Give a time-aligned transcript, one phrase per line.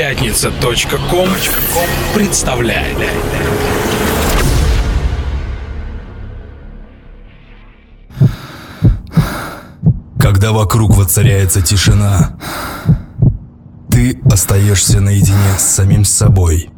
[0.00, 1.28] Пятница.ком
[2.14, 2.96] представляет.
[10.18, 12.38] Когда вокруг воцаряется тишина,
[13.90, 16.70] ты остаешься наедине с самим собой.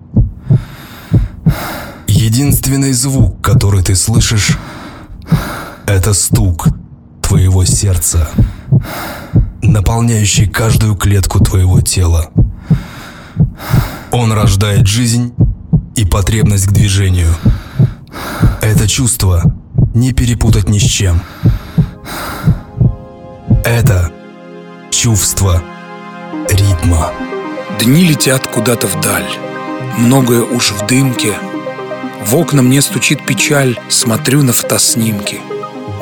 [2.09, 4.59] Единственный звук, который ты слышишь,
[5.87, 6.67] это стук
[7.21, 8.29] твоего сердца,
[9.63, 12.29] наполняющий каждую клетку твоего тела.
[14.11, 15.33] Он рождает жизнь
[15.97, 17.35] и потребность к движению.
[18.61, 19.55] Это чувство
[19.95, 21.23] не перепутать ни с чем.
[23.65, 24.11] Это
[24.91, 25.63] чувство
[26.49, 27.11] ритма.
[27.81, 29.29] Дни летят куда-то вдаль.
[29.99, 31.35] Многое уж в дымке.
[32.25, 35.41] В окна мне стучит печаль, смотрю на фотоснимки—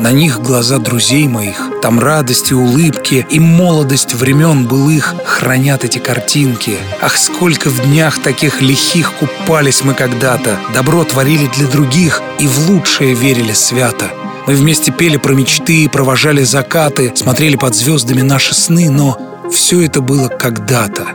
[0.01, 5.99] на них глаза друзей моих, там радость и улыбки, и молодость времен былых хранят эти
[5.99, 6.79] картинки.
[7.03, 12.71] Ах, сколько в днях таких лихих купались мы когда-то, добро творили для других и в
[12.71, 14.07] лучшее верили свято.
[14.47, 19.19] Мы вместе пели про мечты, провожали закаты, смотрели под звездами наши сны, но
[19.53, 21.09] все это было когда-то.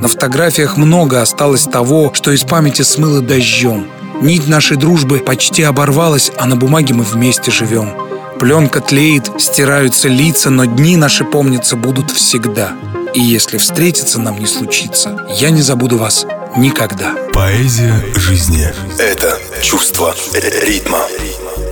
[0.00, 3.88] На фотографиях много осталось того, что из памяти смыло дождем.
[4.22, 8.07] Нить нашей дружбы почти оборвалась, а на бумаге мы вместе живем.
[8.38, 12.72] Пленка тлеет, стираются лица, но дни наши помнятся будут всегда.
[13.12, 16.24] И если встретиться нам не случится, я не забуду вас
[16.56, 17.14] никогда.
[17.32, 21.00] Поэзия жизни— это чувство ритма.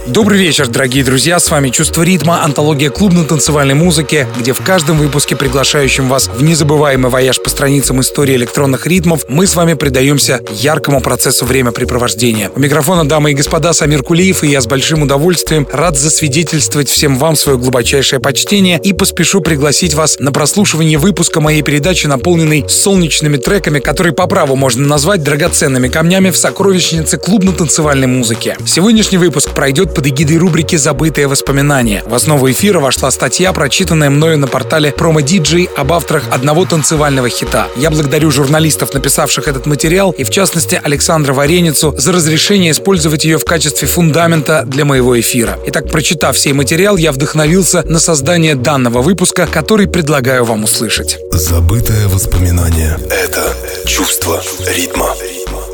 [0.08, 5.34] Добрый вечер, дорогие друзья, с вами «Чувство ритма», антология клубно-танцевальной музыки, где в каждом выпуске,
[5.34, 11.00] приглашающем вас в незабываемый вояж по страницам истории электронных ритмов, мы с вами предаемся яркому
[11.00, 12.52] процессу времяпрепровождения.
[12.54, 17.18] У микрофона, дамы и господа, Самир Кулиев, и я с большим удовольствием рад засвидетельствовать всем
[17.18, 23.38] вам свое глубочайшее почтение и поспешу пригласить вас на прослушивание выпуска моей передачи, наполненной солнечными
[23.38, 28.56] треками, которые по праву можно назвать драгоценными камнями в сокровищнице клубно-танцевальной музыки.
[28.64, 32.02] Сегодняшний выпуск пройдет под эгидой рубрики «Забытые воспоминания».
[32.04, 37.30] В основу эфира вошла статья, прочитанная мною на портале Промо Диджей об авторах одного танцевального
[37.30, 37.68] хита.
[37.76, 43.38] Я благодарю журналистов, написавших этот материал, и в частности Александра Вареницу за разрешение использовать ее
[43.38, 45.58] в качестве фундамента для моего эфира.
[45.66, 51.18] Итак, прочитав сей материал, я вдохновился на создание данного выпуска, который предлагаю вам услышать.
[51.32, 53.54] Забытое воспоминание— это
[53.86, 54.42] чувство
[54.76, 55.14] ритма.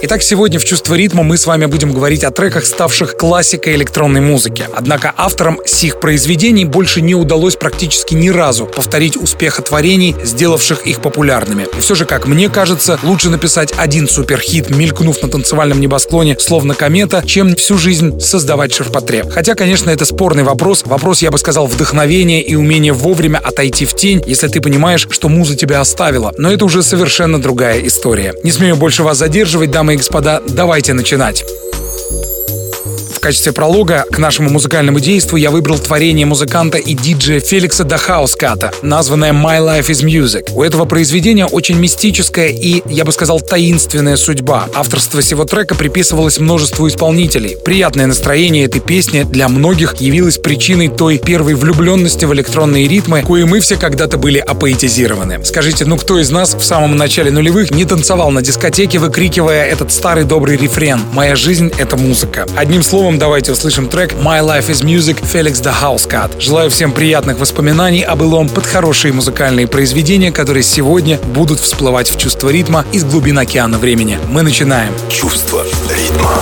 [0.05, 4.21] Итак, сегодня в «Чувство ритма» мы с вами будем говорить о треках, ставших классикой электронной
[4.21, 4.67] музыки.
[4.75, 11.01] Однако авторам сих произведений больше не удалось практически ни разу повторить успеха творений, сделавших их
[11.03, 11.69] популярными.
[11.79, 16.75] И все же, как мне кажется, лучше написать один суперхит, мелькнув на танцевальном небосклоне, словно
[16.75, 19.31] комета, чем всю жизнь создавать ширпотреб.
[19.31, 20.83] Хотя, конечно, это спорный вопрос.
[20.85, 25.29] Вопрос, я бы сказал, вдохновения и умения вовремя отойти в тень, если ты понимаешь, что
[25.29, 26.35] муза тебя оставила.
[26.39, 28.35] Но это уже совершенно другая история.
[28.43, 31.45] Не смею больше вас задерживать, дамы дамы и господа, давайте начинать
[33.23, 39.33] качестве пролога к нашему музыкальному действу я выбрал творение музыканта и диджея Феликса Дахауската, названное
[39.33, 40.51] «My Life is Music».
[40.53, 44.67] У этого произведения очень мистическая и, я бы сказал, таинственная судьба.
[44.75, 47.57] Авторство всего трека приписывалось множеству исполнителей.
[47.65, 53.47] Приятное настроение этой песни для многих явилось причиной той первой влюбленности в электронные ритмы, кое
[53.47, 55.45] мы все когда-то были апоэтизированы.
[55.45, 59.93] Скажите, ну кто из нас в самом начале нулевых не танцевал на дискотеке, выкрикивая этот
[59.93, 62.49] старый добрый рефрен «Моя жизнь— это музыка».
[62.57, 66.41] Одним словом, Первым давайте услышим трек My Life is Music Felix the House Cut.
[66.41, 72.17] Желаю всем приятных воспоминаний о былом под хорошие музыкальные произведения, которые сегодня будут всплывать в
[72.17, 74.19] чувство ритма из глубин океана времени.
[74.29, 74.95] Мы начинаем.
[75.11, 76.41] Чувство ритма.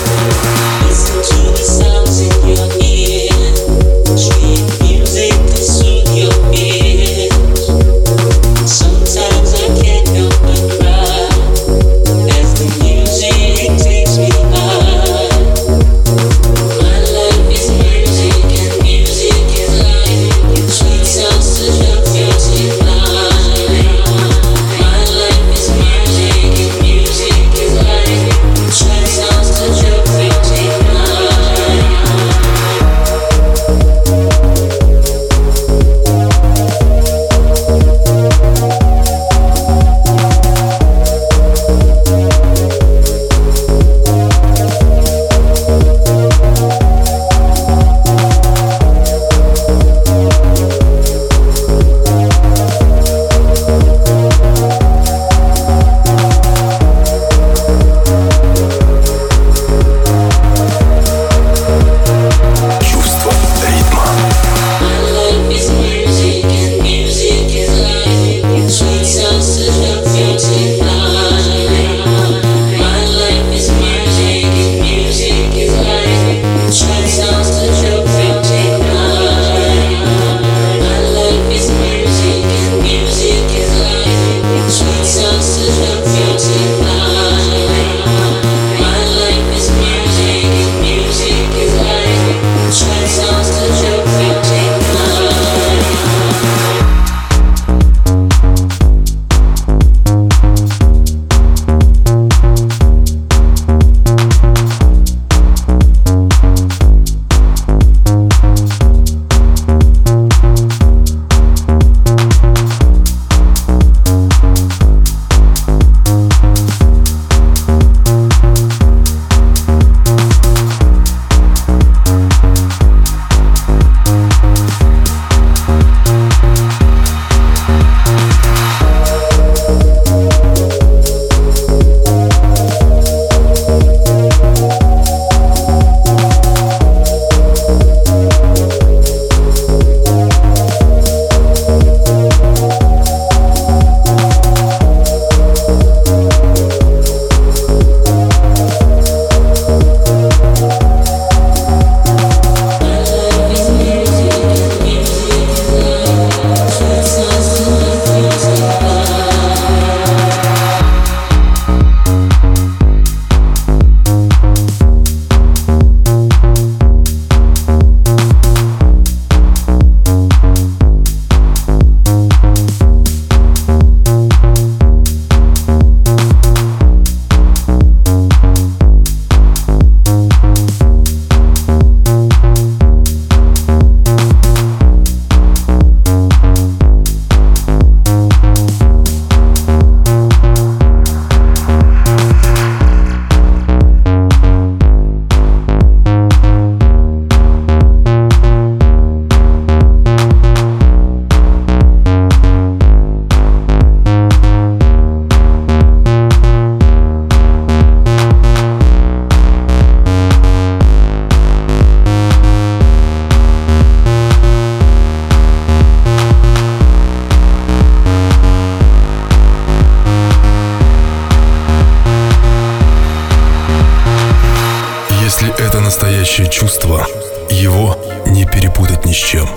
[226.31, 227.07] Настоящее чувство,
[227.51, 229.49] его не перепутать ни с чем.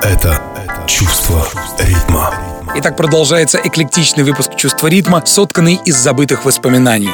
[0.00, 0.40] Это
[0.86, 1.44] чувство
[1.80, 2.32] ритма.
[2.76, 7.10] Итак, продолжается эклектичный выпуск «Чувства ритма», сотканный из забытых воспоминаний.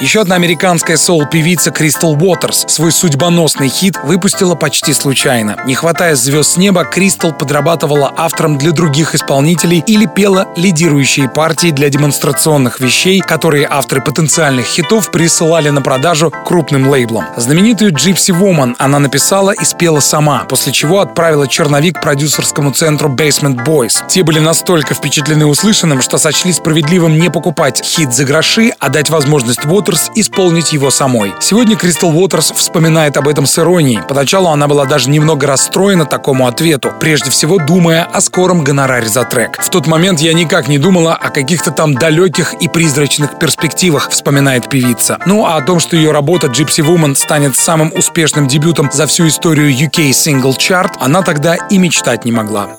[0.00, 5.58] Еще одна американская соул-певица Кристал Уотерс свой судьбоносный хит выпустила почти случайно.
[5.66, 11.70] Не хватая звезд с неба, Кристал подрабатывала автором для других исполнителей или пела лидирующие партии
[11.70, 17.26] для демонстрационных вещей, которые авторы потенциальных хитов присылали на продажу крупным лейблам.
[17.36, 23.66] Знаменитую Gypsy Woman она написала и спела сама, после чего отправила черновик продюсерскому центру Basement
[23.66, 24.02] Boys.
[24.08, 29.10] Те были настолько впечатлены услышанным, что сочли справедливым не покупать хит за гроши, а дать
[29.10, 31.34] возможность Уотерс Уотерс исполнить его самой.
[31.40, 34.00] Сегодня Кристал Уотерс вспоминает об этом с иронией.
[34.08, 39.24] Поначалу она была даже немного расстроена такому ответу, прежде всего думая о скором гонораре за
[39.24, 39.60] трек.
[39.60, 44.68] В тот момент я никак не думала о каких-то там далеких и призрачных перспективах, вспоминает
[44.68, 45.18] певица.
[45.26, 49.26] Ну а о том, что ее работа Gypsy Woman станет самым успешным дебютом за всю
[49.26, 52.76] историю UK Single Chart, она тогда и мечтать не могла.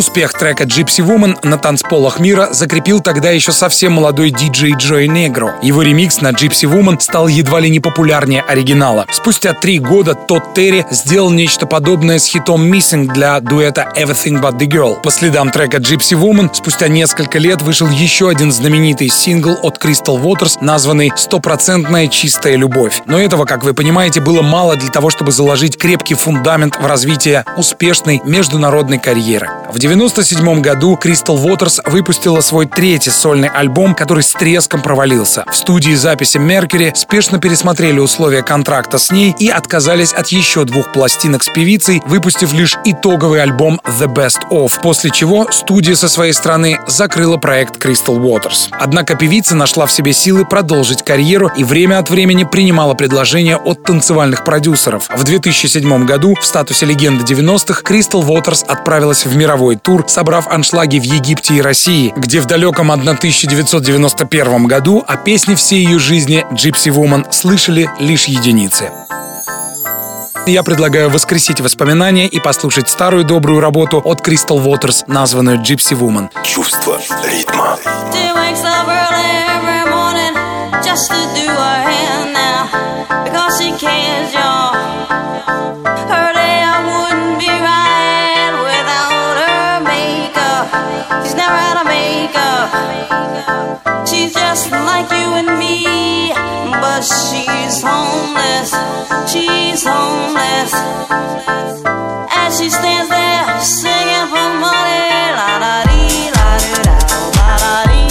[0.00, 5.56] Успех трека Gypsy Woman на танцполах мира закрепил тогда еще совсем молодой диджей Джой Негро.
[5.60, 9.04] Его ремикс на Gypsy Woman стал едва ли не популярнее оригинала.
[9.12, 14.58] Спустя три года Тодд Терри сделал нечто подобное с хитом Missing для дуэта Everything But
[14.58, 15.02] The Girl.
[15.02, 20.18] По следам трека Gypsy Woman спустя несколько лет вышел еще один знаменитый сингл от Crystal
[20.18, 23.02] Waters, названный «Стопроцентная чистая любовь».
[23.04, 27.44] Но этого, как вы понимаете, было мало для того, чтобы заложить крепкий фундамент в развитие
[27.58, 29.50] успешной международной карьеры.
[29.70, 35.44] В 1997 году Crystal Waters выпустила свой третий сольный альбом, который с треском провалился.
[35.50, 40.92] В студии записи Mercury спешно пересмотрели условия контракта с ней и отказались от еще двух
[40.92, 46.34] пластинок с певицей, выпустив лишь итоговый альбом The Best Of, после чего студия со своей
[46.34, 48.68] стороны закрыла проект Crystal Waters.
[48.70, 53.82] Однако певица нашла в себе силы продолжить карьеру и время от времени принимала предложения от
[53.82, 55.08] танцевальных продюсеров.
[55.12, 60.48] В 2007 году в статусе легенды 90-х Crystal Waters отправилась в мировой мировой тур, собрав
[60.48, 66.44] аншлаги в Египте и России, где в далеком 1991 году о песне всей ее жизни
[66.50, 68.90] «Gypsy Woman» слышали лишь единицы.
[70.46, 76.28] Я предлагаю воскресить воспоминания и послушать старую добрую работу от Crystal Waters, названную Gypsy Woman.
[76.44, 77.78] Чувство ритма.
[80.82, 84.80] just to do her hand now because she cares, y'all.
[91.22, 92.68] She's never had a makeup.
[94.06, 96.32] She's just like you and me,
[96.82, 98.70] but she's homeless.
[99.30, 100.72] She's homeless.
[102.42, 106.96] As she stands there singing for money, la da dee, la da da,
[107.38, 108.09] la da dee.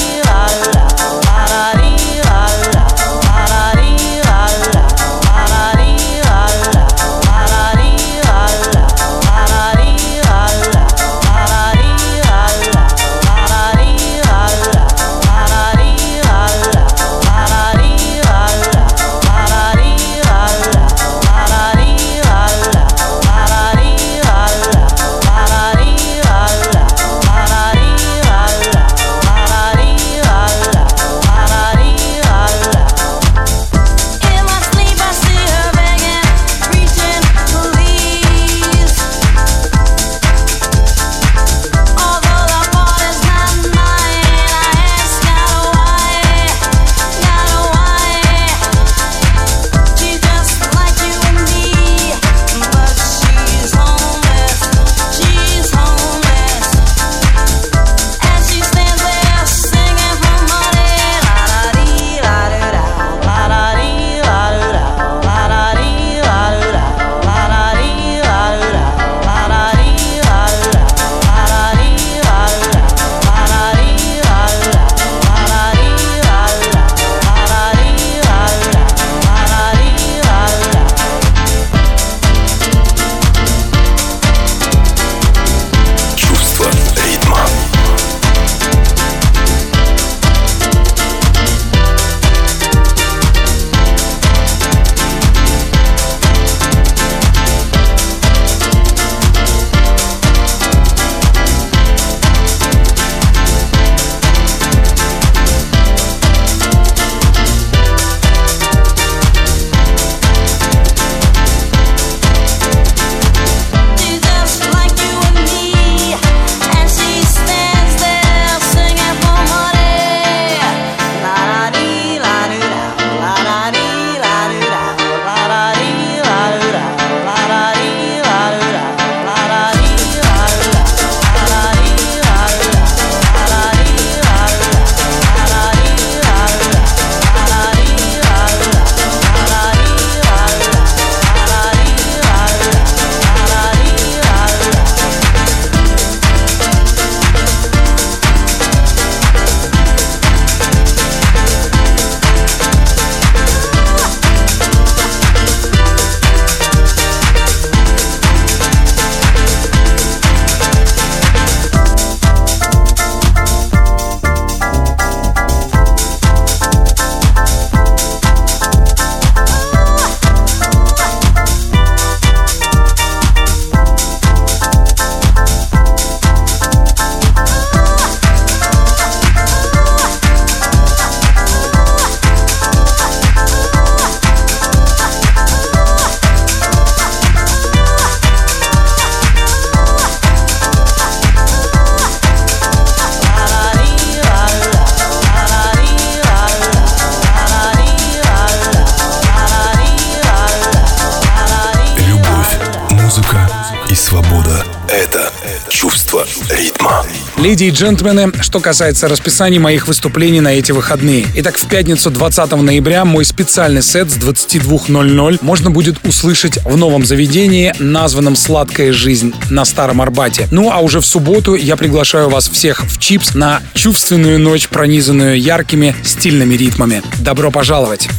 [207.79, 211.25] Джентльмены, что касается расписания моих выступлений на эти выходные.
[211.35, 217.05] Итак, в пятницу 20 ноября мой специальный сет с 22.00 можно будет услышать в новом
[217.05, 220.49] заведении, названном «Сладкая жизнь» на Старом Арбате.
[220.51, 225.39] Ну а уже в субботу я приглашаю вас всех в Чипс на чувственную ночь, пронизанную
[225.39, 227.01] яркими стильными ритмами.
[227.21, 228.09] Добро пожаловать!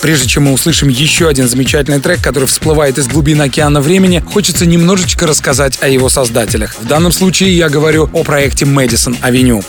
[0.00, 4.64] Прежде чем мы услышим еще один замечательный трек, который всплывает из глубин океана времени, хочется
[4.64, 6.76] немножечко рассказать о его создателях.
[6.80, 9.64] В данном случае я говорю о проекте Madison Avenue.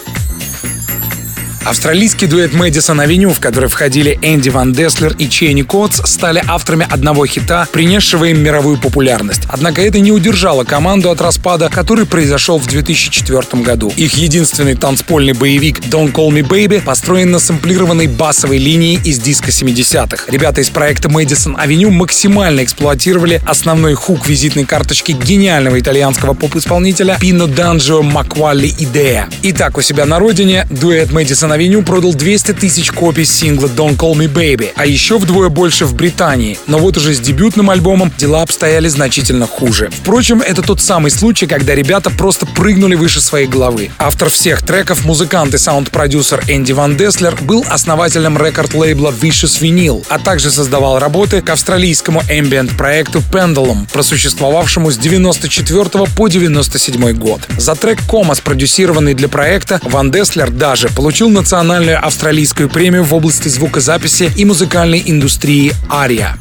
[1.65, 6.87] Австралийский дуэт Madison Avenue, в который входили Энди Ван Деслер и Шейни Котс, стали авторами
[6.89, 9.41] одного хита, принесшего им мировую популярность.
[9.47, 13.91] Однако это не удержало команду от распада, который произошел в 2004 году.
[13.97, 19.51] Их единственный танцпольный боевик Don't Call Me Baby построен на сэмплированной басовой линии из диско
[19.51, 20.25] 70-х.
[20.31, 27.47] Ребята из проекта Madison Avenue максимально эксплуатировали основной хук визитной карточки гениального итальянского поп-исполнителя Пино
[27.47, 29.27] Данджио Ma Quale Idea.
[29.43, 34.13] Итак, у себя на родине дуэт Madison Avenue продал 200 тысяч копий сингла Don't Call
[34.13, 36.57] Me Baby, а еще вдвое больше в Британии.
[36.67, 39.89] Но вот уже с дебютным альбомом дела обстояли значительно хуже.
[39.91, 43.91] Впрочем, это тот самый случай, когда ребята просто прыгнули выше своей головы.
[43.97, 50.19] Автор всех треков, музыкант и саунд-продюсер Энди Ван Деслер был основателем рекорд-лейбла Vicious Vinyl, а
[50.19, 57.41] также создавал работы к австралийскому ambient-проекту Pendulum, просуществовавшему с 94 по 97 год.
[57.57, 63.47] За трек Кома, спродюсированный для проекта, Ван Деслер даже получил национальную австралийскую премию в области
[63.47, 66.37] звукозаписи и музыкальной индустрии «Ария».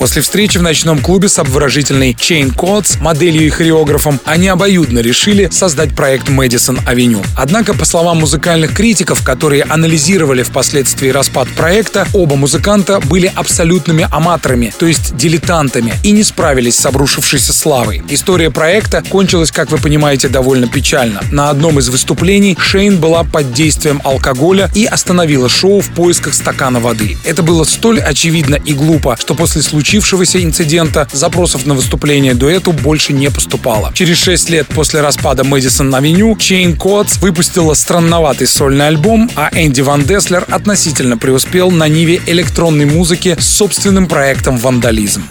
[0.00, 5.50] После встречи в ночном клубе с обворожительной Шейн Котс, моделью и хореографом, они обоюдно решили
[5.52, 7.22] создать проект Madison Avenue.
[7.36, 14.72] Однако, по словам музыкальных критиков, которые анализировали впоследствии распад проекта, оба музыканта были абсолютными аматорами,
[14.78, 18.02] то есть дилетантами, и не справились с обрушившейся славой.
[18.08, 21.20] История проекта кончилась, как вы понимаете, довольно печально.
[21.30, 26.80] На одном из выступлений Шейн была под действием алкоголя и остановила шоу в поисках стакана
[26.80, 27.18] воды.
[27.22, 32.70] Это было столь очевидно и глупо, что после случая случившегося инцидента запросов на выступление дуэту
[32.70, 33.90] больше не поступало.
[33.92, 39.80] Через 6 лет после распада Madison Avenue Шейн Котс выпустила странноватый сольный альбом, а Энди
[39.80, 45.24] Ван Деслер относительно преуспел на ниве электронной музыки с собственным проектом «Вандализм».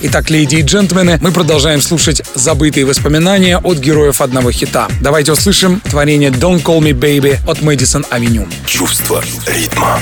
[0.00, 4.88] Итак, леди и джентльмены, мы продолжаем слушать забытые воспоминания от героев одного хита.
[5.00, 8.48] Давайте услышим творение Don't Call Me Baby от Мэдисон Авеню.
[8.66, 10.00] Чувство ритма.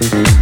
[0.00, 0.37] Без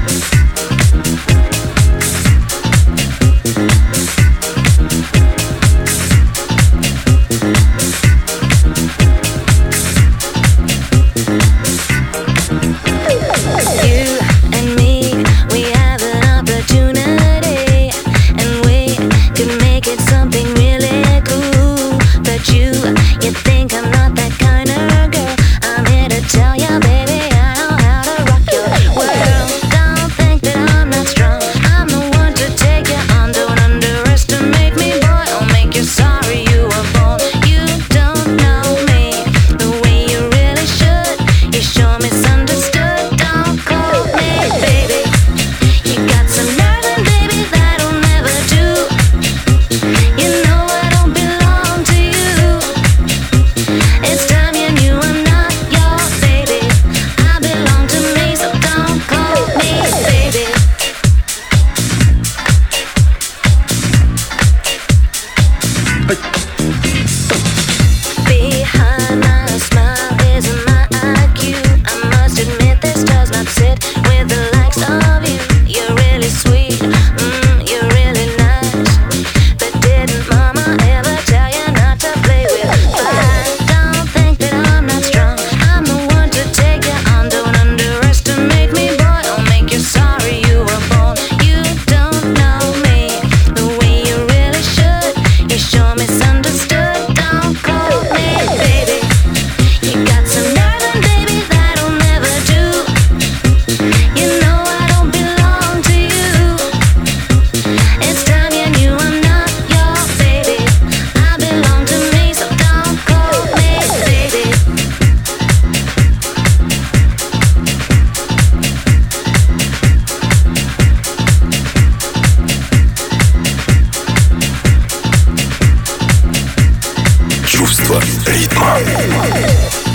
[127.87, 129.86] чувство ритма.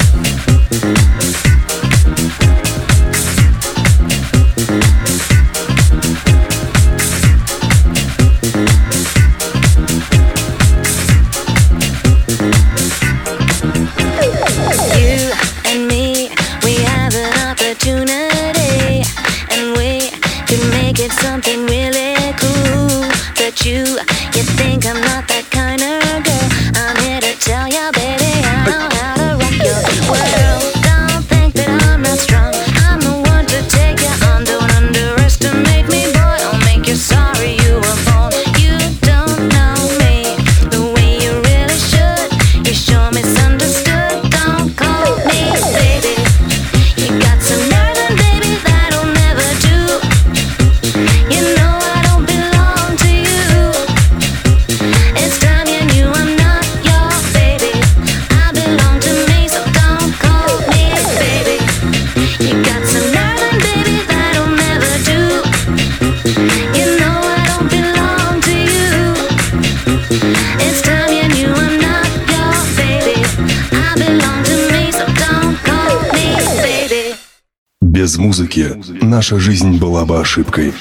[79.22, 80.74] Наша жизнь была бы ошибкой.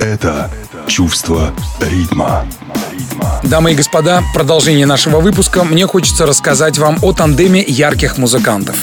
[0.00, 0.50] Это
[0.86, 2.46] чувство ритма.
[3.42, 8.76] Дамы и господа, продолжение нашего выпуска мне хочется рассказать вам о тандеме ярких музыкантов.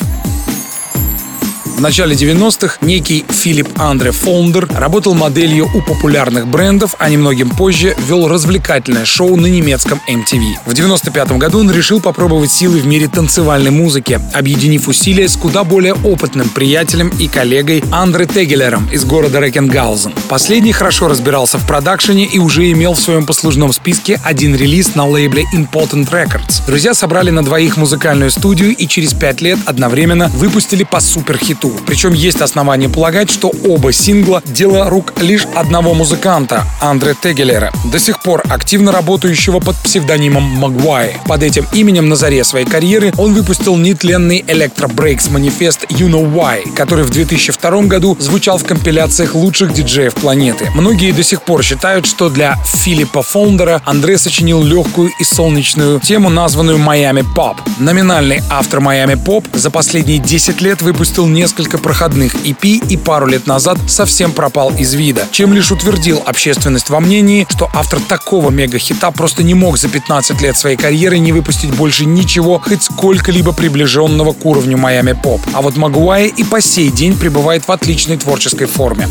[1.79, 7.95] В начале 90-х некий Филипп Андре Фолндер работал моделью у популярных брендов, а немногим позже
[8.05, 10.55] вел развлекательное шоу на немецком MTV.
[10.65, 15.63] В 95 году он решил попробовать силы в мире танцевальной музыки, объединив усилия с куда
[15.63, 20.11] более опытным приятелем и коллегой Андре Тегелером из города Рекенгаузен.
[20.27, 25.07] Последний хорошо разбирался в продакшене и уже имел в своем послужном списке один релиз на
[25.07, 26.61] лейбле Important Records.
[26.67, 31.83] Друзья собрали на двоих музыкальную студию и через пять лет одновременно выпустили по суперхиту году.
[31.85, 37.99] Причем есть основания полагать, что оба сингла— дело рук лишь одного музыканта— Андре Тегелера, до
[37.99, 41.17] сих пор активно работающего под псевдонимом Магуай.
[41.27, 46.31] Под этим именем на заре своей карьеры он выпустил нетленный Electro Breaks манифест You Know
[46.31, 50.69] Why, который в 2002 году звучал в компиляциях лучших диджеев планеты.
[50.75, 56.29] Многие до сих пор считают, что для Филиппа Фондера Андре сочинил легкую и солнечную тему,
[56.29, 57.57] названную Miami Pop.
[57.79, 63.27] Номинальный автор Miami Pop за последние 10 лет выпустил несколько несколько проходных EP и пару
[63.27, 68.49] лет назад совсем пропал из вида, чем лишь утвердил общественность во мнении, что автор такого
[68.49, 73.51] мега-хита просто не мог за 15 лет своей карьеры не выпустить больше ничего, хоть сколько-либо
[73.51, 75.41] приближенного к уровню Майами Поп.
[75.53, 79.09] А вот Магуайя и по сей день пребывает в отличной творческой форме.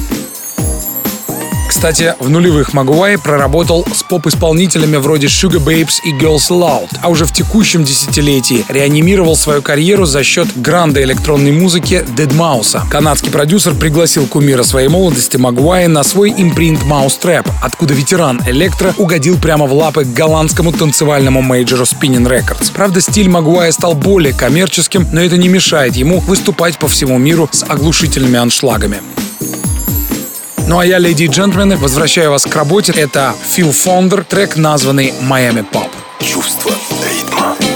[1.69, 7.27] Кстати, в нулевых Магуай проработал с поп-исполнителями вроде Sugar Babes и Girls Loud, а уже
[7.27, 12.81] в текущем десятилетии реанимировал свою карьеру за счет гранда электронной музыки Dead Mouse.
[12.91, 18.95] Канадский продюсер пригласил кумира своей молодости Магуая на свой импринт Mouse Trap, откуда ветеран электро
[18.97, 22.73] угодил прямо в лапы к голландскому танцевальному мейджору Spinning Records.
[22.73, 27.49] Правда, стиль Магуая стал более коммерческим, но это не мешает ему выступать по всему миру
[27.53, 29.03] с оглушительными аншлагами.
[30.69, 32.93] Ну а я, леди и джентльмены, возвращаю вас к работе.
[32.93, 35.89] Это Фил Фондер, трек, названный «Miami Pop».
[36.21, 36.73] Чувство
[37.39, 37.57] Музыка—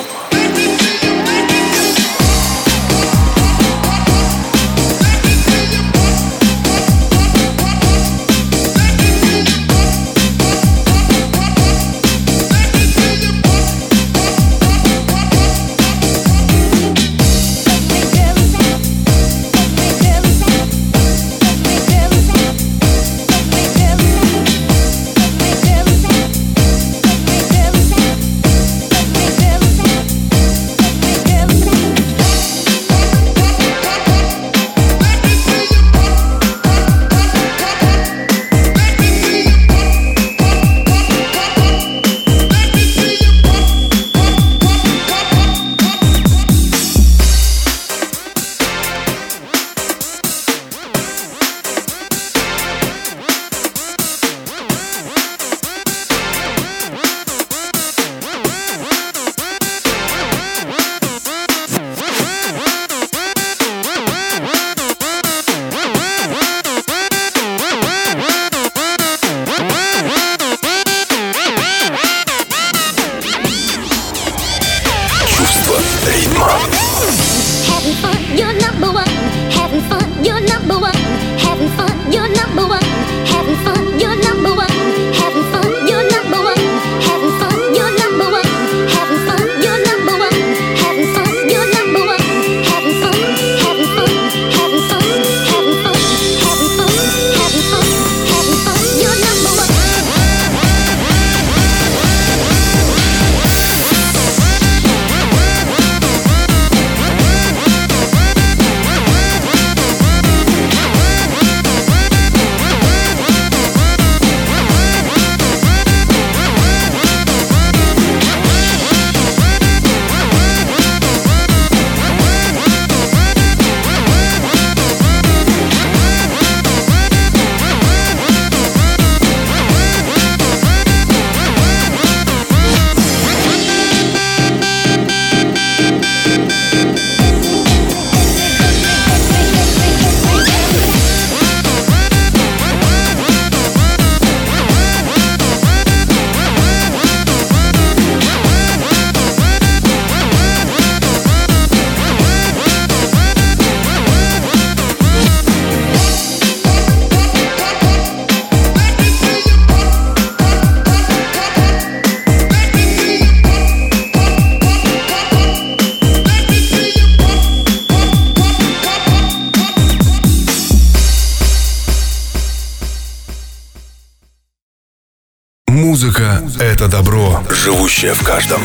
[178.03, 178.63] живущее в каждом.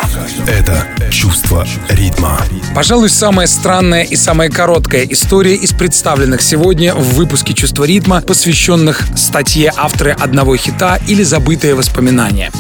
[0.48, 2.40] Это чувство ритма.
[2.74, 9.02] Пожалуй, самая странная и самая короткая история из представленных сегодня в выпуске «Чувство ритма», посвященных
[9.16, 12.52] статье автора одного хита или «Забытые воспоминания».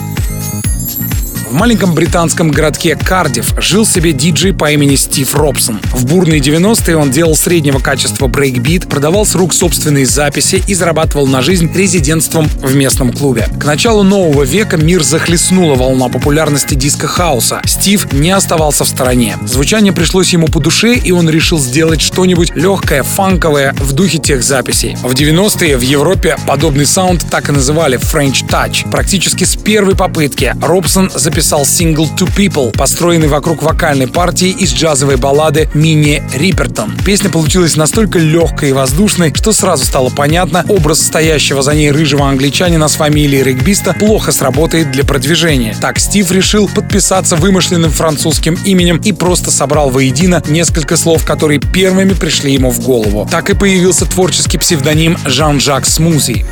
[1.50, 5.80] В маленьком британском городке Кардифф жил себе диджей по имени Стив Робсон.
[5.94, 11.26] В бурные 90-е он делал среднего качества брейкбит, продавал с рук собственные записи и зарабатывал
[11.26, 13.48] на жизнь резидентством в местном клубе.
[13.62, 17.62] К началу нового века мир захлестнула волна популярности диско-хауса.
[17.66, 19.38] Стив не оставался в стороне.
[19.46, 24.44] Звучание пришлось ему по душе, и он решил сделать что-нибудь легкое, фанковое в духе тех
[24.44, 24.98] записей.
[25.02, 28.90] В 90-е в Европе подобный саунд так и называли French Touch.
[28.92, 34.74] Практически с первой попытки Робсон записал записал сингл «Two People», построенный вокруг вокальной партии из
[34.74, 36.98] джазовой баллады «Мини Рипертон».
[37.06, 42.28] Песня получилась настолько легкой и воздушной, что сразу стало понятно, образ стоящего за ней рыжего
[42.28, 45.76] англичанина с фамилией регбиста плохо сработает для продвижения.
[45.80, 52.14] Так Стив решил подписаться вымышленным французским именем и просто собрал воедино несколько слов, которые первыми
[52.14, 53.28] пришли ему в голову.
[53.30, 56.48] Так и появился творческий псевдоним Жан-Жак Смузи.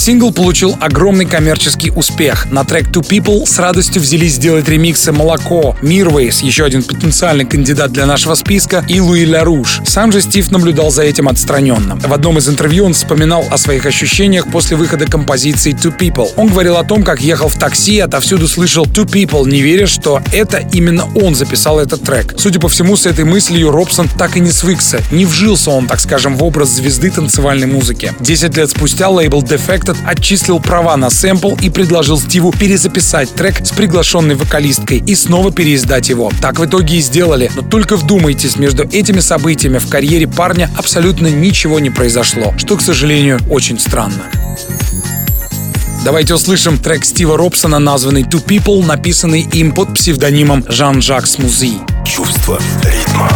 [0.00, 2.50] Сингл получил огромный коммерческий успех.
[2.50, 7.92] На трек Two People с радостью взялись сделать ремиксы Молоко, Мирвейс, еще один потенциальный кандидат
[7.92, 9.82] для нашего списка, и Луи Ларуш.
[9.84, 11.96] Сам же Стив наблюдал за этим отстраненно.
[11.96, 16.30] В одном из интервью он вспоминал о своих ощущениях после выхода композиции Two People.
[16.36, 20.22] Он говорил о том, как ехал в такси, отовсюду слышал Two People, не веря, что
[20.32, 22.36] это именно он записал этот трек.
[22.38, 25.02] Судя по всему, с этой мыслью Робсон так и не свыкся.
[25.10, 28.14] Не вжился он, так скажем, в образ звезды танцевальной музыки.
[28.18, 33.64] Десять лет спустя лейбл Defect United отчислил права на сэмпл и предложил Стиву перезаписать трек
[33.64, 36.30] с приглашенной вокалисткой и снова переиздать его.
[36.40, 37.50] Так в итоге и сделали.
[37.54, 42.82] Но только вдумайтесь, между этими событиями в карьере парня абсолютно ничего не произошло, что, к
[42.82, 44.22] сожалению, очень странно.
[46.04, 51.74] Давайте услышим трек Стива Робсона, названный «Two People», написанный им под псевдонимом Жан-Жак Смузи.
[52.06, 53.28] Чувство ритма.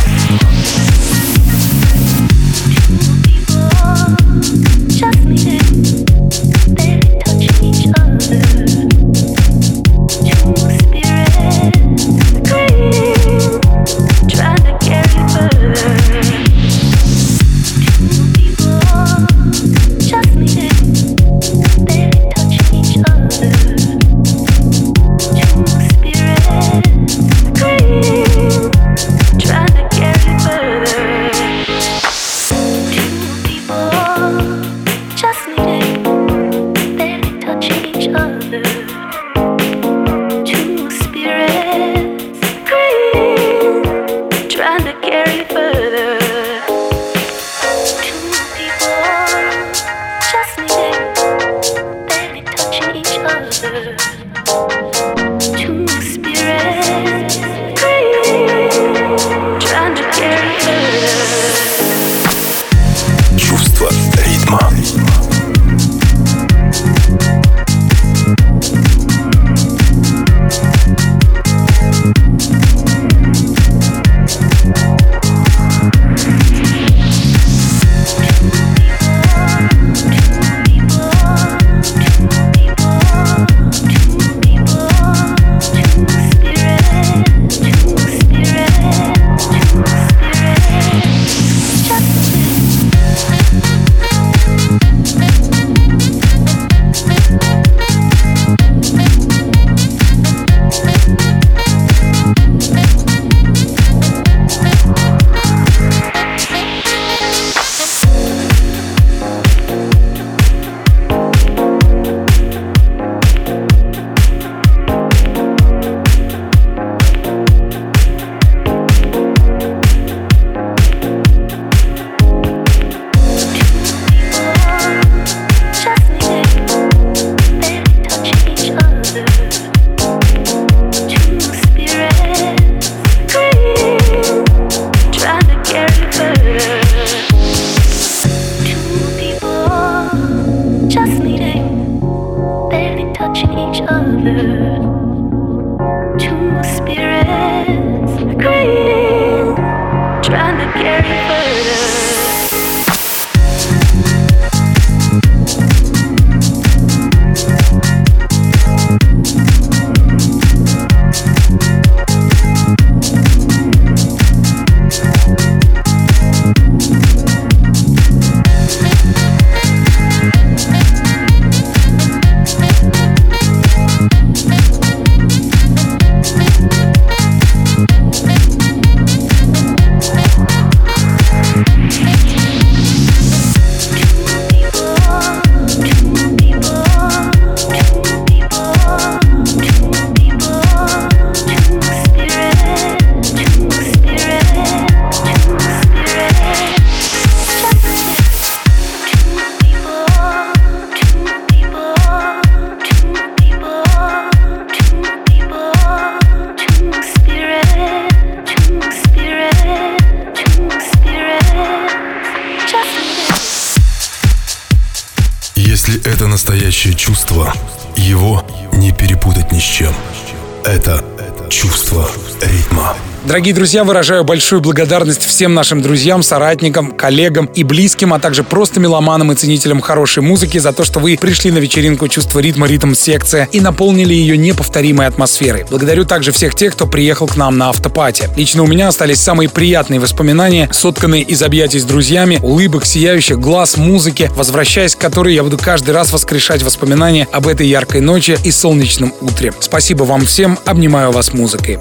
[223.45, 228.81] Дорогие друзья, выражаю большую благодарность всем нашим друзьям, соратникам, коллегам и близким, а также просто
[228.81, 232.67] меломанам и ценителям хорошей музыки за то, что вы пришли на вечеринку «Чувство ритма.
[232.67, 235.67] Ритм секция» и наполнили ее неповторимой атмосферой.
[235.69, 238.31] Благодарю также всех тех, кто приехал к нам на автопате.
[238.35, 243.77] Лично у меня остались самые приятные воспоминания, сотканные из объятий с друзьями, улыбок, сияющих глаз,
[243.77, 248.51] музыки, возвращаясь к которой я буду каждый раз воскрешать воспоминания об этой яркой ночи и
[248.51, 249.53] солнечном утре.
[249.61, 251.79] Спасибо вам всем, обнимаю вас музыкой.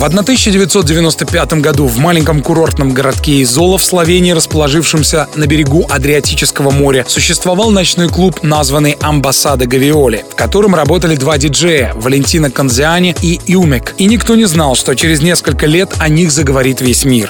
[0.00, 7.04] В 1995 году в маленьком курортном городке Изола в Словении, расположившемся на берегу Адриатического моря,
[7.06, 13.94] существовал ночной клуб, названный «Амбассада Гавиоли», в котором работали два диджея– Валентина Конзиани и Юмек.
[13.98, 17.28] И никто не знал, что через несколько лет о них заговорит весь мир.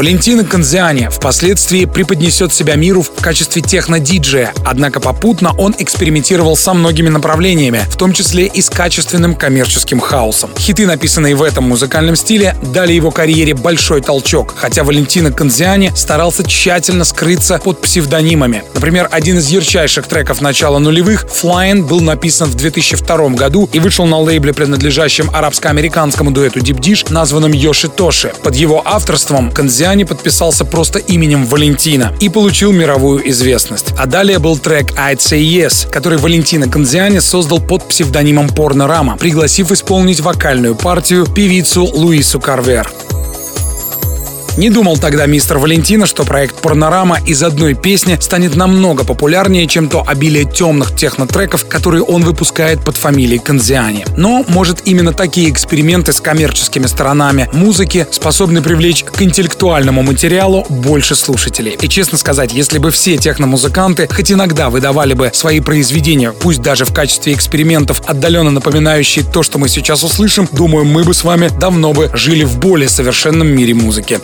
[0.00, 7.10] Валентина Конзиани впоследствии преподнесет себя миру в качестве техно-диджея, однако попутно он экспериментировал со многими
[7.10, 10.52] направлениями, в том числе и с качественным коммерческим хаосом.
[10.56, 16.44] Хиты, написанные в этом музыкальном стиле, дали его карьере большой толчок, хотя Валентина Конзиани старался
[16.44, 18.64] тщательно скрыться под псевдонимами.
[18.72, 24.06] Например, один из ярчайших треков начала нулевых «Flying» был написан в 2002 году и вышел
[24.06, 28.32] на лейбле, принадлежащем арабско-американскому дуэту Deep Dish, названном Йоши Тоши.
[28.42, 33.86] Под его авторством Конзиани Зиани подписался просто именем Валентина и получил мировую известность.
[33.98, 39.16] А далее был трек I'd Say Yes, который Валентина Конзиани создал под псевдонимом Порно Рама,
[39.16, 42.88] пригласив исполнить вокальную партию певицу Луису Карвер.
[44.56, 49.88] Не думал тогда мистер Валентина, что проект Порнорама из одной песни станет намного популярнее, чем
[49.88, 54.04] то обилие темных технотреков, которые он выпускает под фамилией Конзиани.
[54.16, 61.14] Но, может, именно такие эксперименты с коммерческими сторонами музыки способны привлечь к интеллектуальному материалу больше
[61.14, 61.78] слушателей.
[61.80, 66.84] И честно сказать, если бы все техномузыканты хоть иногда выдавали бы свои произведения, пусть даже
[66.84, 71.50] в качестве экспериментов, отдаленно напоминающие то, что мы сейчас услышим, думаю, мы бы с вами
[71.60, 74.20] давно бы жили в более совершенном мире музыки.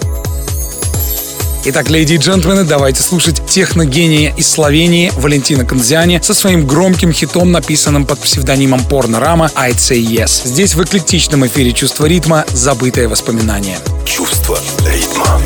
[1.69, 7.51] Итак, леди и джентльмены, давайте слушать техногения из Словении Валентина Конзиани со своим громким хитом,
[7.51, 10.47] написанным под псевдонимом Порно-Рама «I'd Say Yes».
[10.47, 13.79] Здесь в эклектичном эфире «Чувство ритма» забытое воспоминание.
[14.05, 15.41] Чувство ритма.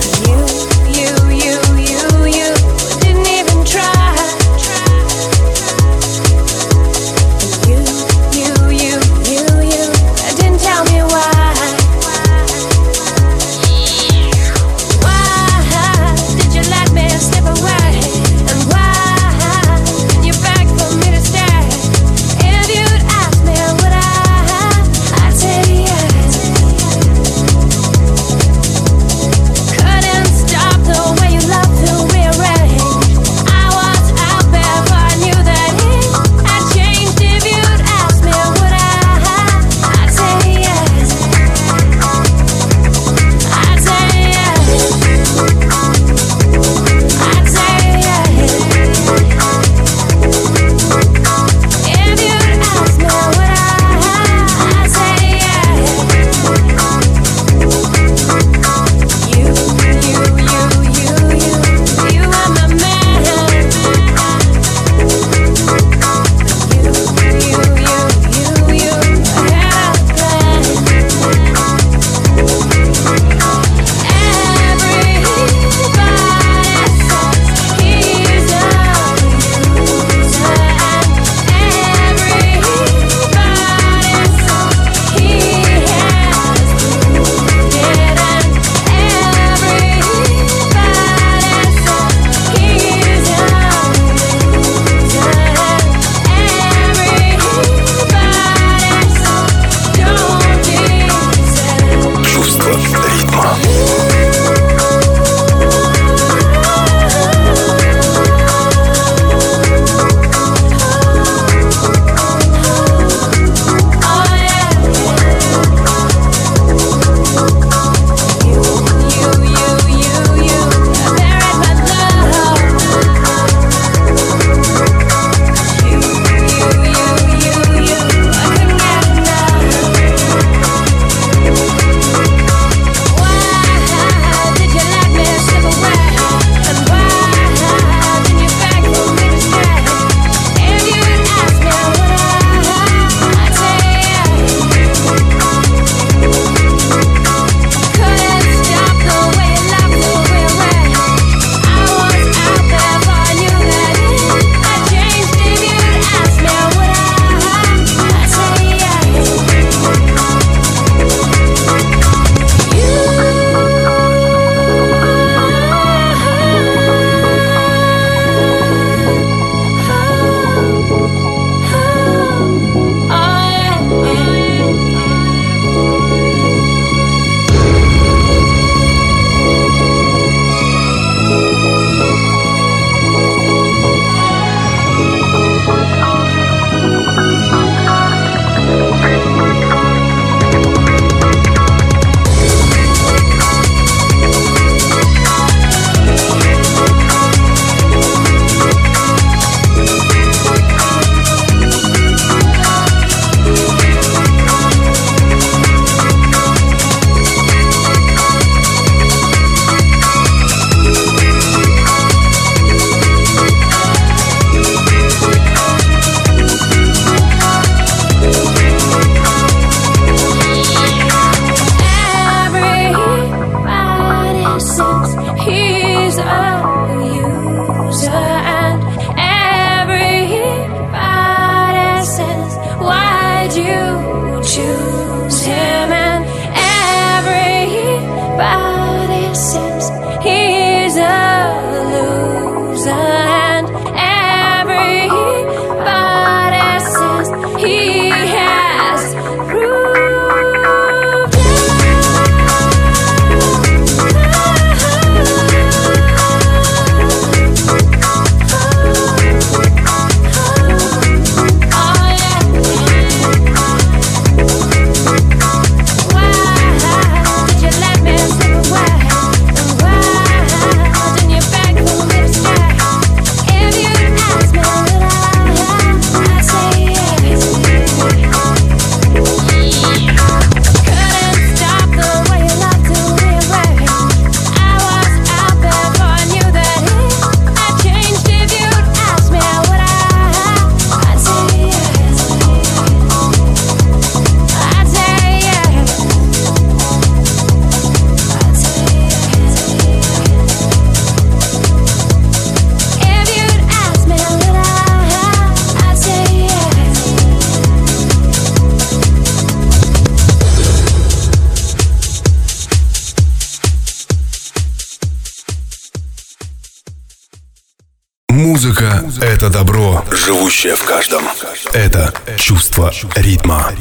[323.16, 323.72] Ритма.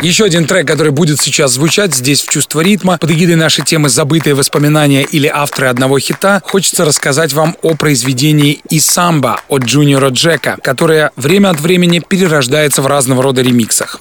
[0.00, 3.88] Еще один трек, который будет сейчас звучать здесь в «Чувство ритма» под эгидой нашей темы
[3.88, 10.58] «Забытые воспоминания» или авторы одного хита, хочется рассказать вам о произведении «Исамба» от Джуниора Джека,
[10.62, 14.00] которое время от времени перерождается в разного рода ремиксах.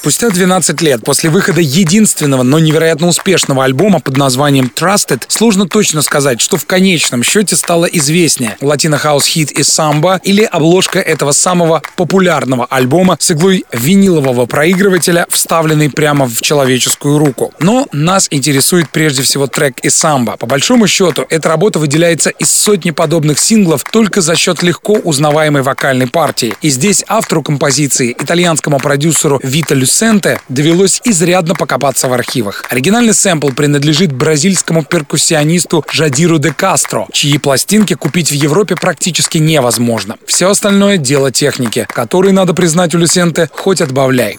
[0.00, 6.02] Спустя 12 лет после выхода единственного, но невероятно успешного альбома под названием Trusted, сложно точно
[6.02, 11.32] сказать, что в конечном счете стало известнее Латино Хаус хит из Самба или обложка этого
[11.32, 17.52] самого популярного альбома с иглой винилового проигрывателя, вставленной прямо в человеческую руку.
[17.58, 20.36] Но нас интересует прежде всего трек из Самба.
[20.36, 25.62] По большому счету, эта работа выделяется из сотни подобных синглов только за счет легко узнаваемой
[25.62, 26.54] вокальной партии.
[26.62, 32.62] И здесь автору композиции, итальянскому продюсеру Вито Люсенте довелось изрядно покопаться в архивах.
[32.68, 40.16] Оригинальный сэмпл принадлежит бразильскому перкуссионисту Жадиру де Кастро, чьи пластинки купить в Европе практически невозможно.
[40.26, 44.38] Все остальное— дело техники, которой, надо признать у Люсенте, хоть отбавляй.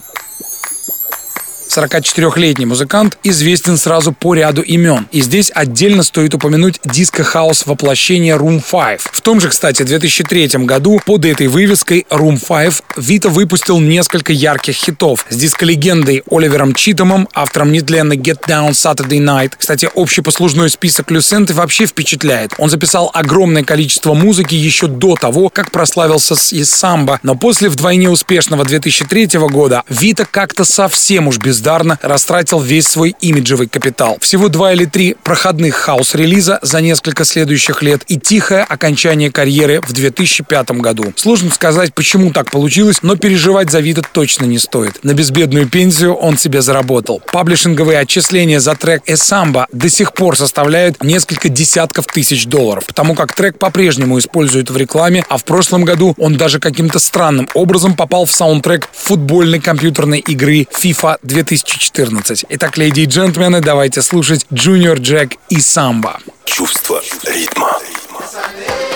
[1.70, 5.06] 44-летний музыкант, известен сразу по ряду имен.
[5.12, 9.00] И здесь отдельно стоит упомянуть диско-хаус воплощения Room 5.
[9.12, 14.74] В том же, кстати, 2003 году под этой вывеской Room 5 Вито выпустил несколько ярких
[14.74, 19.52] хитов с диско-легендой Оливером Читэмом, автором нетленной Get Down Saturday Night.
[19.56, 22.52] Кстати, общий послужной список Люсенты вообще впечатляет.
[22.58, 28.10] Он записал огромное количество музыки еще до того, как прославился с Исамба, но после вдвойне
[28.10, 34.16] успешного 2003 года Вита как-то совсем уж без бездарно растратил весь свой имиджевый капитал.
[34.20, 39.92] Всего два или три проходных хаос-релиза за несколько следующих лет и тихое окончание карьеры в
[39.92, 41.12] 2005 году.
[41.16, 45.04] Сложно сказать, почему так получилось, но переживать за Вита точно не стоит.
[45.04, 47.20] На безбедную пенсию он себе заработал.
[47.30, 53.34] Паблишинговые отчисления за трек «Эсамба» до сих пор составляют несколько десятков тысяч долларов, потому как
[53.34, 58.24] трек по-прежнему используют в рекламе, а в прошлом году он даже каким-то странным образом попал
[58.24, 62.44] в саундтрек футбольной компьютерной игры FIFA 2000 2014.
[62.50, 66.20] Итак, леди и джентльмены, давайте слушать Junior Jack и Самба.
[66.44, 67.78] Чувство ритма.
[67.80, 68.89] Движение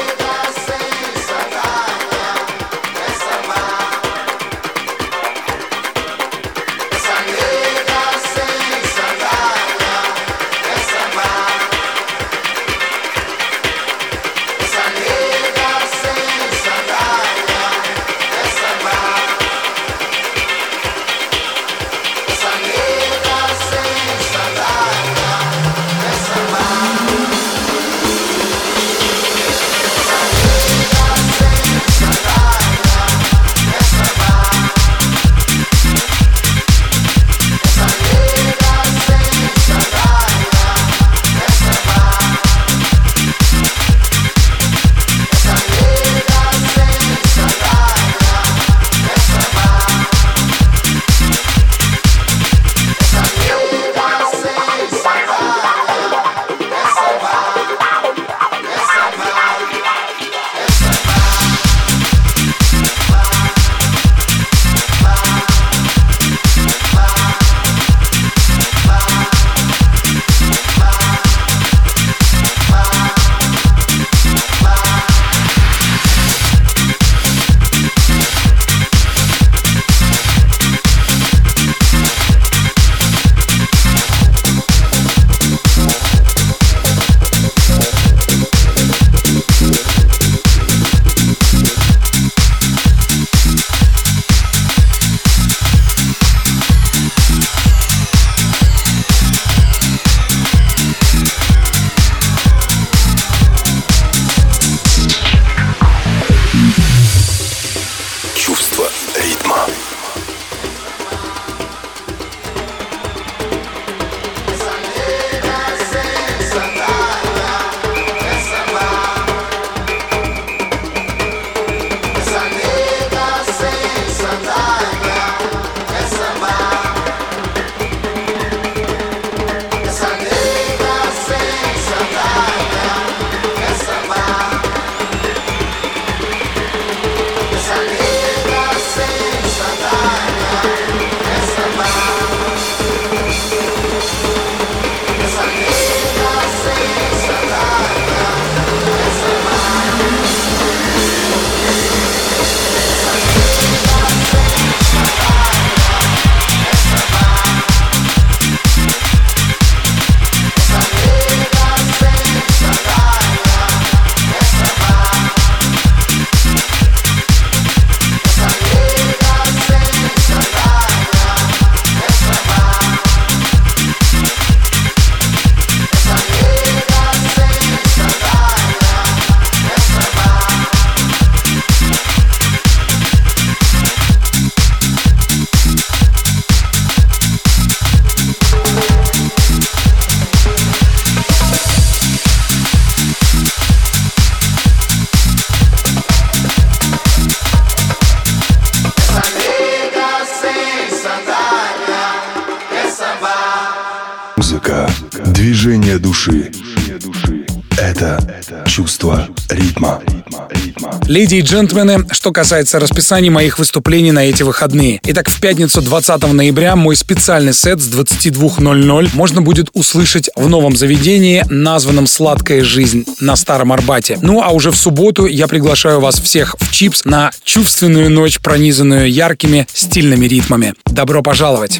[211.14, 215.00] Леди и джентльмены, что касается расписания моих выступлений на эти выходные.
[215.04, 220.76] Итак, в пятницу 20 ноября мой специальный сет с 22.00 можно будет услышать в новом
[220.76, 224.18] заведении, названном «Сладкая жизнь» на Старом Арбате.
[224.22, 229.08] Ну а уже в субботу я приглашаю вас всех в Чипс на чувственную ночь, пронизанную
[229.08, 230.74] яркими стильными ритмами.
[230.84, 231.78] Добро пожаловать!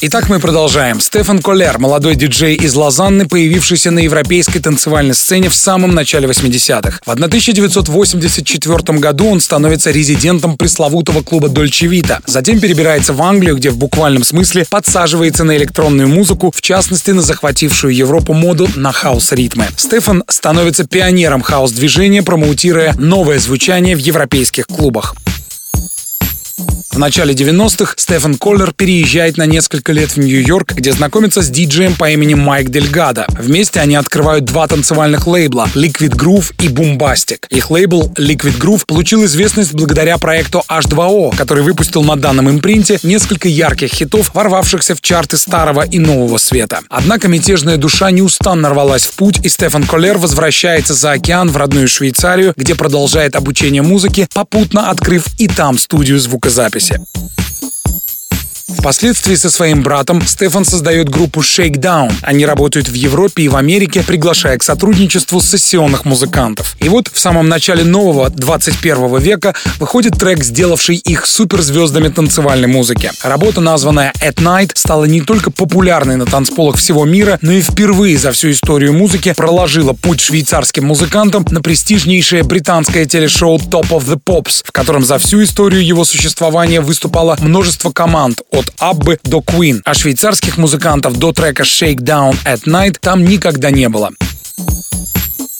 [0.00, 1.00] Итак, мы продолжаем.
[1.00, 7.00] Стефан Коллер, молодой диджей из Лозанны, появившийся на европейской танцевальной сцене в самом начале 80-х.
[7.04, 12.20] В 1984 году он становится резидентом пресловутого клуба Дольче Вита.
[12.26, 17.22] Затем перебирается в Англию, где в буквальном смысле подсаживается на электронную музыку, в частности на
[17.22, 19.66] захватившую Европу моду на хаос-ритмы.
[19.76, 25.16] Стефан становится пионером хаос-движения, промоутируя новое звучание в европейских клубах.
[26.58, 31.94] В начале 90-х Стефан Коллер переезжает на несколько лет в Нью-Йорк, где знакомится с диджеем
[31.94, 33.26] по имени Майк Дельгадо.
[33.38, 37.44] Вместе они открывают два танцевальных лейбла— Liquid Groove и Boombastic.
[37.50, 43.46] Их лейбл Liquid Groove получил известность благодаря проекту H2O, который выпустил на данном импринте несколько
[43.46, 46.80] ярких хитов, ворвавшихся в чарты старого и нового света.
[46.90, 51.86] Однако мятежная душа неустанно рвалась в путь, и Стефан Коллер возвращается за океан в родную
[51.86, 57.00] Швейцарию, где продолжает обучение музыке, попутно открыв и там студию звукозаписи записи.
[58.68, 62.12] Впоследствии со своим братом Стефан создает группу Shakedown.
[62.20, 66.76] Они работают в Европе и в Америке, приглашая к сотрудничеству сессионных музыкантов.
[66.80, 73.10] И вот в самом начале нового 21 века выходит трек, сделавший их суперзвездами танцевальной музыки.
[73.22, 78.18] Работа, названная At Night, стала не только популярной на танцполах всего мира, но и впервые
[78.18, 84.20] за всю историю музыки проложила путь швейцарским музыкантам на престижнейшее британское телешоу Top of the
[84.22, 89.80] Pops, в котором за всю историю его существования выступало множество команд от Аббы до Queen,
[89.84, 94.10] а швейцарских музыкантов до трека Shakedown at Night там никогда не было.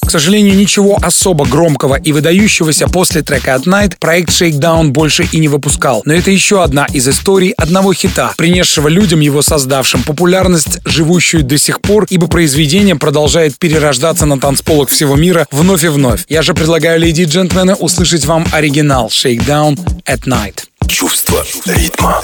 [0.09, 5.39] К сожалению, ничего особо громкого и выдающегося после трека At Night проект Shakedown больше и
[5.39, 6.01] не выпускал.
[6.07, 11.59] Но это еще одна из историй одного хита, принесшего людям его создавшим популярность, живущую до
[11.59, 16.25] сих пор, ибо произведение продолжает перерождаться на танцполах всего мира вновь и вновь.
[16.27, 20.61] Я же предлагаю, леди и джентльмены, услышать вам оригинал Shakedown at Night.
[20.89, 22.23] Чувство ритма.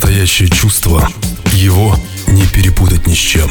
[0.00, 1.06] Настоящее чувство.
[1.52, 1.94] Его
[2.26, 3.50] не перепутать ни с чем.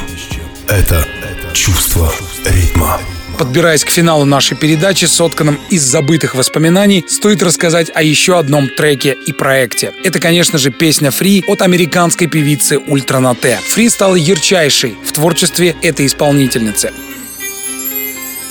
[0.67, 1.05] Это
[1.53, 2.11] чувство
[2.45, 2.99] ритма.
[3.37, 9.15] Подбираясь к финалу нашей передачи, сотканном из забытых воспоминаний, стоит рассказать о еще одном треке
[9.27, 9.93] и проекте.
[10.03, 13.35] Это, конечно же, песня «Free» от американской певицы Ультра Нате.
[13.35, 16.91] «Free» стала ярчайшей в творчестве этой исполнительницы.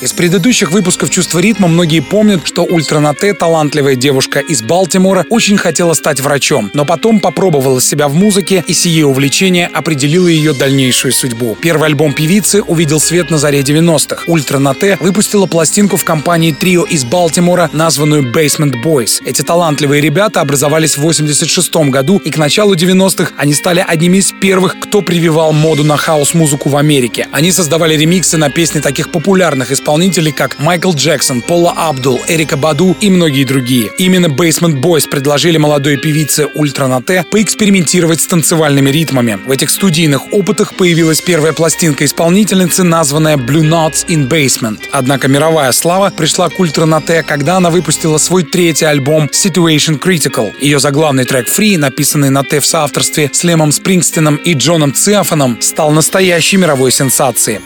[0.01, 5.57] Из предыдущих выпусков «Чувство ритма» многие помнят, что Ультра Нате, талантливая девушка из Балтимора, очень
[5.57, 11.13] хотела стать врачом, но потом попробовала себя в музыке, и сие увлечение определило ее дальнейшую
[11.13, 11.57] судьбу.
[11.61, 14.23] Первый альбом певицы увидел свет на заре 90-х.
[14.29, 19.21] Ультра Нате выпустила пластинку в компании трио из Балтимора, названную Basement Boys.
[19.25, 24.31] Эти талантливые ребята образовались в 86 году, и к началу 90-х они стали одними из
[24.31, 27.27] первых, кто прививал моду на хаус-музыку в Америке.
[27.33, 32.59] Они создавали ремиксы на песни таких популярных исполнителей исполнителей, как Майкл Джексон, Пола Абдул, Эрика
[32.59, 33.91] Баду и многие другие.
[33.97, 39.39] Именно Basement Boys предложили молодой певице Ультра Нате поэкспериментировать с танцевальными ритмами.
[39.47, 44.79] В этих студийных опытах появилась первая пластинка исполнительницы, названная Blue Notes in Basement.
[44.93, 50.53] Однако мировая слава пришла к Ультра Нате, когда она выпустила свой третий альбом Situation Critical.
[50.61, 55.93] Ее заглавный трек Free, написанный Нате в соавторстве с Лемом Спрингстином и Джоном Циафаном, стал
[55.93, 57.61] настоящей мировой сенсацией.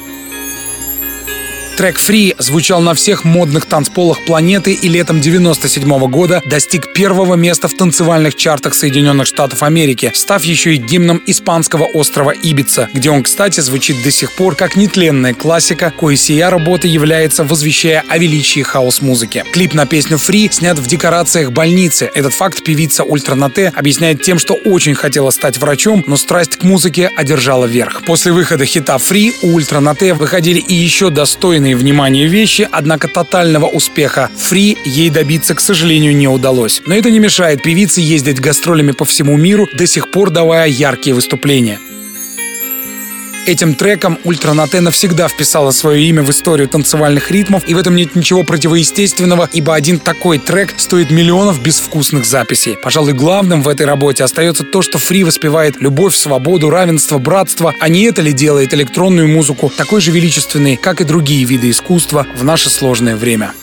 [1.76, 7.34] Трек Free звучал на всех модных танцполах планеты и летом 97 -го года достиг первого
[7.34, 13.10] места в танцевальных чартах Соединенных Штатов Америки, став еще и гимном испанского острова Ибица, где
[13.10, 18.18] он, кстати, звучит до сих пор как нетленная классика, кое сия работа является, возвещая о
[18.18, 19.44] величии хаус-музыки.
[19.52, 22.10] Клип на песню Free снят в декорациях больницы.
[22.14, 26.64] Этот факт певица Ультра Нате объясняет тем, что очень хотела стать врачом, но страсть к
[26.64, 28.02] музыке одержала верх.
[28.04, 33.08] После выхода хита Free у Ультра Нате выходили и еще достойные достойные внимания вещи, однако
[33.08, 36.82] тотального успеха Free ей добиться, к сожалению, не удалось.
[36.86, 41.14] Но это не мешает певице ездить гастролями по всему миру, до сих пор давая яркие
[41.14, 41.78] выступления.
[43.44, 48.14] Этим треком Ультранате навсегда вписала свое имя в историю танцевальных ритмов, и в этом нет
[48.14, 52.76] ничего противоестественного, ибо один такой трек стоит миллионов безвкусных записей.
[52.80, 57.88] Пожалуй, главным в этой работе остается то, что Фри воспевает любовь, свободу, равенство, братство, а
[57.88, 62.44] не это ли делает электронную музыку такой же величественной, как и другие виды искусства в
[62.44, 63.54] наше сложное время.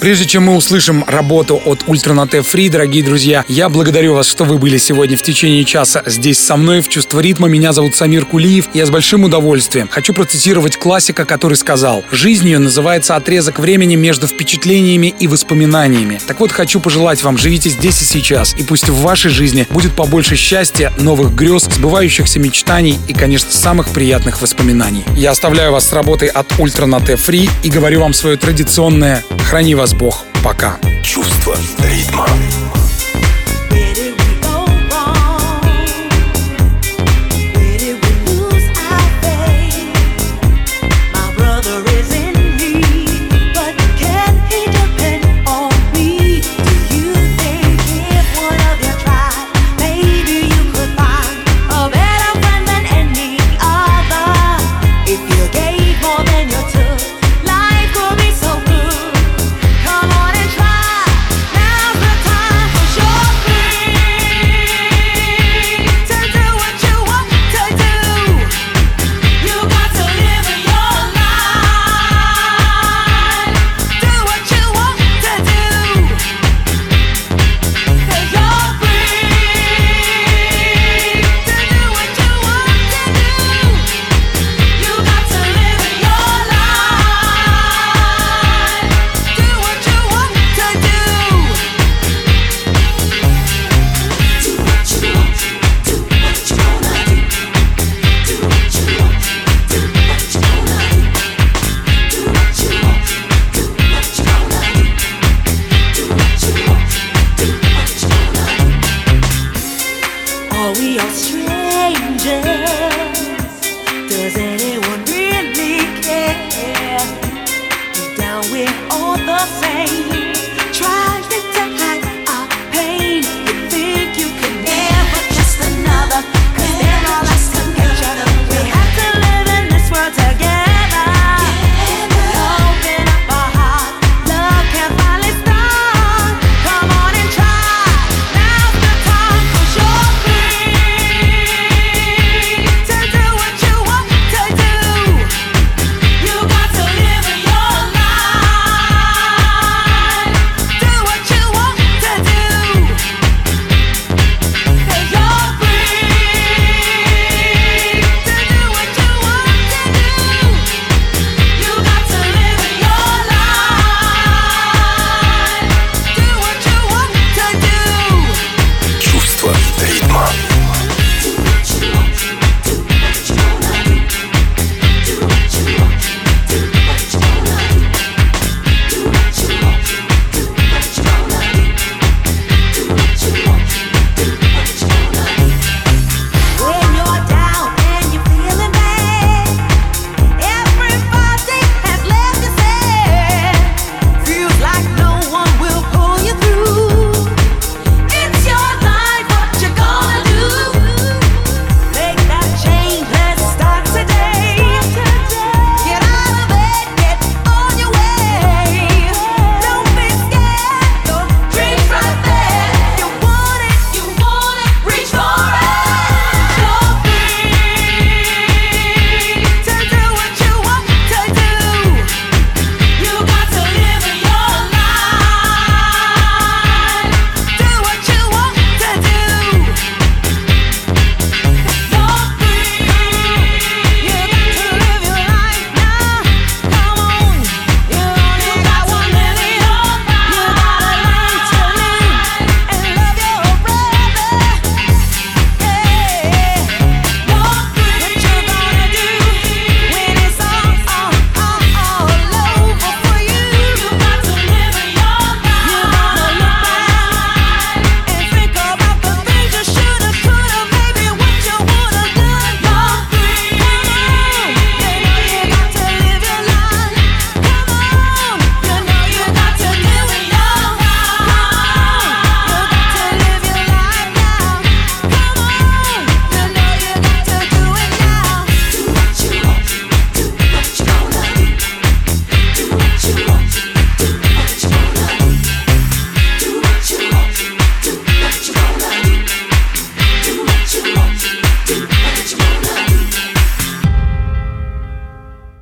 [0.00, 4.56] Прежде чем мы услышим работу от Ультранате Фри, дорогие друзья, я благодарю вас, что вы
[4.56, 7.48] были сегодня в течение часа здесь со мной в «Чувство ритма».
[7.48, 8.70] Меня зовут Самир Кулиев.
[8.72, 15.14] Я с большим удовольствием хочу процитировать классика, который сказал «Жизнью называется отрезок времени между впечатлениями
[15.20, 16.18] и воспоминаниями».
[16.26, 19.94] Так вот, хочу пожелать вам, живите здесь и сейчас, и пусть в вашей жизни будет
[19.94, 25.04] побольше счастья, новых грез, сбывающихся мечтаний и, конечно, самых приятных воспоминаний.
[25.14, 29.89] Я оставляю вас с работой от Ультранате Фри и говорю вам свое традиционное «Храни вас
[29.94, 30.24] Бог.
[30.42, 30.78] Пока.
[31.02, 32.26] Чувство ритма.